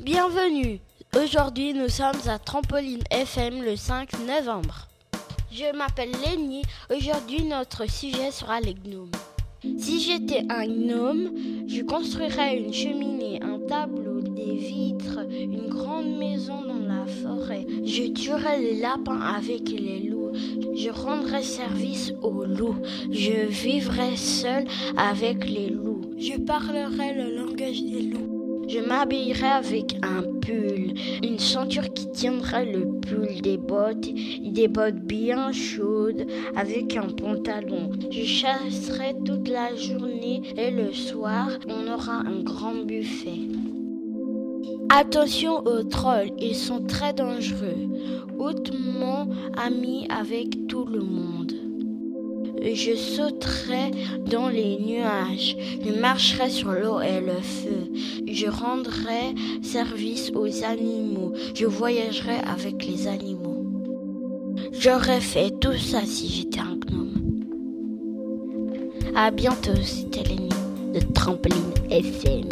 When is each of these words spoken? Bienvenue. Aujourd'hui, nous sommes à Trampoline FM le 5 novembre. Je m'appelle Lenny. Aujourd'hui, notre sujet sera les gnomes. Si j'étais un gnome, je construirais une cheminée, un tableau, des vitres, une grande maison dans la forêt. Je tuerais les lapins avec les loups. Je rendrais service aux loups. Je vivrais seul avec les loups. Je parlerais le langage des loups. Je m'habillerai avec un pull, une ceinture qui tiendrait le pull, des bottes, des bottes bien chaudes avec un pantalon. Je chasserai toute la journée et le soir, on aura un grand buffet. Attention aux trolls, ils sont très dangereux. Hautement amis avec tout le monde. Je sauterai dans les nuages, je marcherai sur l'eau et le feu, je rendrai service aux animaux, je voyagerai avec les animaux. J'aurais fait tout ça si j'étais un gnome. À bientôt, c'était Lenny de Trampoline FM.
Bienvenue. 0.00 0.80
Aujourd'hui, 1.14 1.74
nous 1.74 1.88
sommes 1.88 2.26
à 2.26 2.38
Trampoline 2.38 3.02
FM 3.10 3.62
le 3.62 3.76
5 3.76 4.10
novembre. 4.26 4.88
Je 5.52 5.76
m'appelle 5.76 6.10
Lenny. 6.24 6.62
Aujourd'hui, 6.90 7.44
notre 7.44 7.88
sujet 7.88 8.30
sera 8.30 8.60
les 8.60 8.74
gnomes. 8.74 9.10
Si 9.78 10.00
j'étais 10.00 10.44
un 10.48 10.66
gnome, 10.66 11.30
je 11.68 11.82
construirais 11.82 12.58
une 12.58 12.72
cheminée, 12.72 13.40
un 13.42 13.60
tableau, 13.60 14.22
des 14.22 14.56
vitres, 14.56 15.20
une 15.30 15.68
grande 15.68 16.16
maison 16.18 16.62
dans 16.62 16.80
la 16.80 17.06
forêt. 17.06 17.66
Je 17.84 18.12
tuerais 18.12 18.58
les 18.58 18.80
lapins 18.80 19.20
avec 19.20 19.68
les 19.68 20.00
loups. 20.00 20.32
Je 20.74 20.90
rendrais 20.90 21.42
service 21.42 22.12
aux 22.22 22.44
loups. 22.44 22.82
Je 23.10 23.46
vivrais 23.46 24.16
seul 24.16 24.64
avec 24.96 25.48
les 25.48 25.68
loups. 25.68 26.00
Je 26.18 26.38
parlerais 26.38 27.14
le 27.14 27.36
langage 27.36 27.82
des 27.82 28.02
loups. 28.02 28.41
Je 28.72 28.78
m'habillerai 28.78 29.48
avec 29.48 29.96
un 30.02 30.22
pull, 30.40 30.94
une 31.22 31.38
ceinture 31.38 31.92
qui 31.92 32.10
tiendrait 32.10 32.64
le 32.64 32.86
pull, 33.00 33.42
des 33.42 33.58
bottes, 33.58 34.08
des 34.42 34.66
bottes 34.66 35.00
bien 35.00 35.52
chaudes 35.52 36.26
avec 36.56 36.96
un 36.96 37.08
pantalon. 37.08 37.90
Je 38.10 38.24
chasserai 38.24 39.14
toute 39.26 39.48
la 39.48 39.76
journée 39.76 40.40
et 40.56 40.70
le 40.70 40.90
soir, 40.94 41.50
on 41.68 41.92
aura 41.92 42.20
un 42.20 42.42
grand 42.42 42.86
buffet. 42.86 43.40
Attention 44.88 45.58
aux 45.66 45.82
trolls, 45.82 46.30
ils 46.38 46.56
sont 46.56 46.80
très 46.80 47.12
dangereux. 47.12 47.90
Hautement 48.38 49.28
amis 49.58 50.06
avec 50.08 50.66
tout 50.66 50.86
le 50.86 51.00
monde. 51.00 51.52
Je 52.64 52.94
sauterai 52.94 53.90
dans 54.30 54.48
les 54.48 54.78
nuages, 54.78 55.56
je 55.84 55.98
marcherai 55.98 56.48
sur 56.48 56.70
l'eau 56.70 57.00
et 57.00 57.20
le 57.20 57.40
feu, 57.42 57.91
je 58.32 58.46
rendrai 58.46 59.34
service 59.62 60.32
aux 60.34 60.64
animaux, 60.64 61.32
je 61.54 61.66
voyagerai 61.66 62.38
avec 62.38 62.86
les 62.86 63.06
animaux. 63.06 63.66
J'aurais 64.72 65.20
fait 65.20 65.50
tout 65.60 65.76
ça 65.76 66.00
si 66.04 66.28
j'étais 66.28 66.60
un 66.60 66.76
gnome. 66.76 67.12
À 69.14 69.30
bientôt, 69.30 69.76
c'était 69.84 70.22
Lenny 70.22 70.48
de 70.94 71.00
Trampoline 71.12 71.74
FM. 71.90 72.48